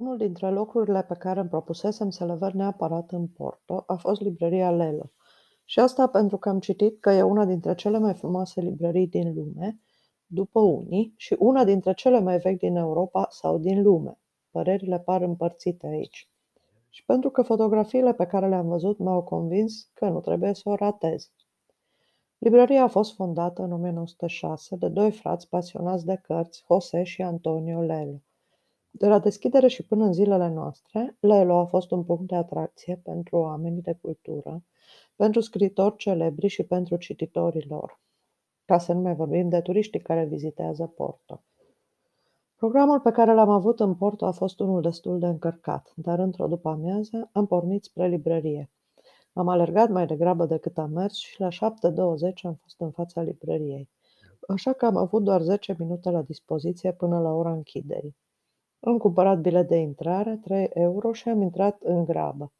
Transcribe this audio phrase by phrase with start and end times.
[0.00, 4.20] Unul dintre locurile pe care îmi propusesem să le văd neapărat în Porto a fost
[4.20, 5.10] librăria Lelo.
[5.64, 9.34] Și asta pentru că am citit că e una dintre cele mai frumoase librării din
[9.34, 9.80] lume,
[10.26, 14.18] după unii, și una dintre cele mai vechi din Europa sau din lume.
[14.50, 16.30] Părerile par împărțite aici.
[16.88, 20.74] Și pentru că fotografiile pe care le-am văzut m-au convins că nu trebuie să o
[20.74, 21.30] ratez.
[22.38, 27.80] Librăria a fost fondată în 1906 de doi frați pasionați de cărți, José și Antonio
[27.80, 28.22] Lelo.
[28.92, 33.00] De la deschidere și până în zilele noastre, Lelo a fost un punct de atracție
[33.04, 34.64] pentru oamenii de cultură,
[35.16, 38.00] pentru scritori celebri și pentru cititorii lor,
[38.64, 41.42] ca să nu mai vorbim de turiștii care vizitează Porto.
[42.56, 46.46] Programul pe care l-am avut în Porto a fost unul destul de încărcat, dar într-o
[46.46, 48.70] după-amiază am pornit spre librărie.
[49.32, 51.58] Am alergat mai degrabă decât am mers și la 7.20
[52.42, 53.88] am fost în fața librăriei,
[54.48, 58.16] așa că am avut doar 10 minute la dispoziție până la ora închiderii.
[58.80, 62.52] Am cumpărat bilet de intrare, 3 euro, și am intrat în grabă.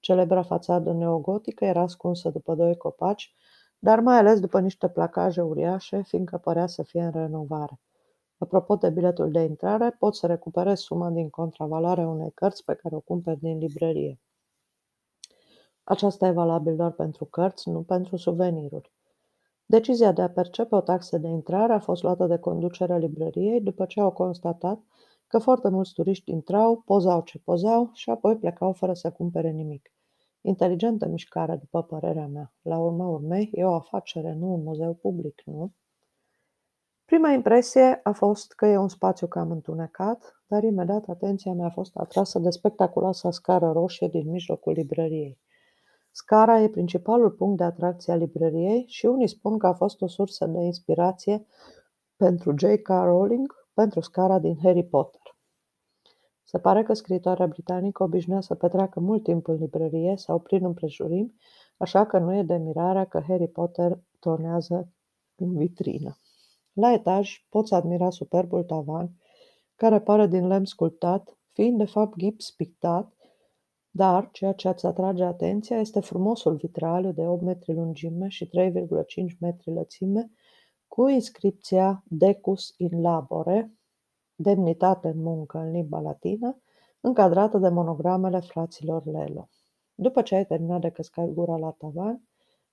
[0.00, 3.34] Celebra fațadă neogotică era ascunsă după doi copaci,
[3.78, 7.80] dar mai ales după niște placaje uriașe, fiindcă părea să fie în renovare.
[8.38, 12.94] Apropo de biletul de intrare, poți să recuperezi suma din contravaloarea unei cărți pe care
[12.94, 14.20] o cumperi din librărie.
[15.84, 18.92] Aceasta e valabil doar pentru cărți, nu pentru suveniruri.
[19.66, 23.84] Decizia de a percepe o taxă de intrare a fost luată de conducerea librăriei după
[23.84, 24.80] ce au constatat
[25.26, 29.92] că foarte mulți turiști intrau, pozau ce pozau și apoi plecau fără să cumpere nimic.
[30.40, 32.52] Inteligentă mișcare, după părerea mea.
[32.62, 35.72] La urma urmei, e o afacere, nu un muzeu public, nu?
[37.04, 41.70] Prima impresie a fost că e un spațiu cam întunecat, dar imediat atenția mea a
[41.70, 45.38] fost atrasă de spectaculoasa scară roșie din mijlocul librăriei.
[46.10, 50.06] Scara e principalul punct de atracție a librăriei și unii spun că a fost o
[50.06, 51.46] sursă de inspirație
[52.16, 52.88] pentru J.K.
[52.88, 55.20] Rowling pentru scara din Harry Potter.
[56.42, 61.34] Se pare că scritoarea britanică obișnuia să petreacă mult timp în librărie sau prin împrejurimi,
[61.76, 64.92] așa că nu e de mirare că Harry Potter tornează
[65.34, 66.18] în vitrină.
[66.72, 69.10] La etaj poți admira superbul tavan,
[69.76, 73.12] care pare din lemn sculptat, fiind de fapt gips pictat,
[73.90, 79.38] dar ceea ce îți atrage atenția este frumosul vitraliu de 8 metri lungime și 3,5
[79.40, 80.30] metri lățime,
[80.94, 83.72] cu inscripția Decus in labore,
[84.34, 86.62] demnitate în muncă în limba latină,
[87.00, 89.48] încadrată de monogramele fraților Lelo.
[89.94, 92.22] După ce ai terminat de căscat gura la tavan,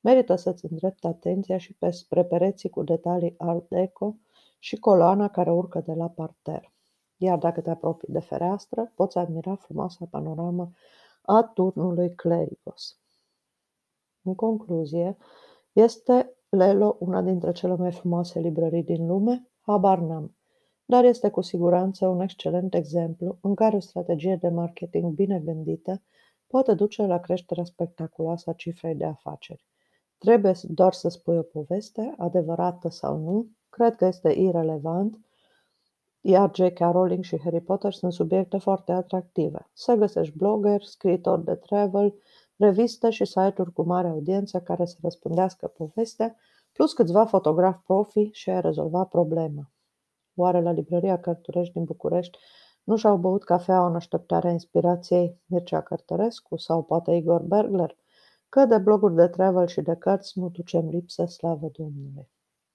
[0.00, 4.16] merită să-ți îndrepti atenția și pe spre pereții cu detalii art deco
[4.58, 6.72] și coloana care urcă de la parter.
[7.16, 10.70] Iar dacă te apropii de fereastră, poți admira frumoasa panoramă
[11.22, 12.98] a turnului Clerigos.
[14.22, 15.16] În concluzie,
[15.72, 19.48] este Lelo una dintre cele mai frumoase librării din lume?
[19.60, 20.36] Habar n-am.
[20.84, 26.02] Dar este cu siguranță un excelent exemplu în care o strategie de marketing bine gândită
[26.46, 29.66] poate duce la creșterea spectaculoasă a cifrei de afaceri.
[30.18, 35.20] Trebuie doar să spui o poveste, adevărată sau nu, cred că este irelevant,
[36.20, 36.78] iar J.K.
[36.78, 39.70] Rowling și Harry Potter sunt subiecte foarte atractive.
[39.72, 42.14] Să găsești blogger, scriitori de travel,
[42.58, 46.36] reviste și site-uri cu mare audiență care să răspândească povestea,
[46.72, 49.70] plus câțiva fotografi profi și ai rezolva problema.
[50.34, 52.38] Oare la librăria Cărturești din București
[52.84, 57.96] nu și-au băut cafea în așteptarea inspirației Mircea Cărtărescu sau poate Igor Bergler?
[58.48, 62.28] Că de bloguri de travel și de cărți nu ducem lipsă, slavă Domnului.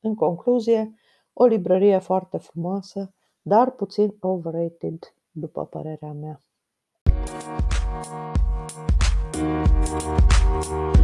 [0.00, 0.94] În concluzie,
[1.32, 4.98] o librărie foarte frumoasă, dar puțin overrated,
[5.30, 6.42] după părerea mea.
[9.40, 10.99] We'll be right.